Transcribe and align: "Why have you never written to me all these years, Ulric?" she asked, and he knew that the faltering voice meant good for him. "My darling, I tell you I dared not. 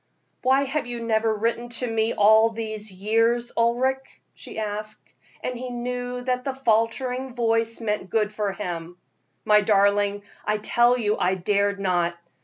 "Why 0.41 0.63
have 0.63 0.87
you 0.87 0.99
never 1.05 1.31
written 1.31 1.69
to 1.77 1.85
me 1.85 2.11
all 2.15 2.49
these 2.49 2.91
years, 2.91 3.51
Ulric?" 3.55 4.19
she 4.33 4.57
asked, 4.57 5.07
and 5.43 5.55
he 5.55 5.69
knew 5.69 6.23
that 6.23 6.43
the 6.43 6.55
faltering 6.55 7.35
voice 7.35 7.79
meant 7.79 8.09
good 8.09 8.33
for 8.33 8.51
him. 8.51 8.97
"My 9.45 9.61
darling, 9.61 10.23
I 10.43 10.57
tell 10.57 10.97
you 10.97 11.19
I 11.19 11.35
dared 11.35 11.79
not. 11.79 12.17